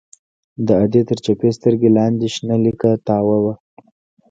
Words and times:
د 0.67 0.67
ادې 0.83 1.01
تر 1.09 1.17
چپې 1.25 1.49
سترگې 1.57 1.89
لاندې 1.97 2.27
شنه 2.35 2.55
ليکه 2.65 2.91
تاوه 3.07 3.37
وه. 3.43 3.53